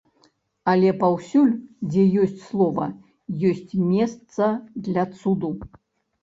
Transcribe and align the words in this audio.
Але 0.71 0.89
паўсюль, 1.01 1.51
дзе 1.91 2.05
ёсць 2.21 2.39
слова, 2.47 2.87
ёсць 3.51 3.73
месца 3.91 4.49
для 4.89 5.05
цуду. 5.21 5.55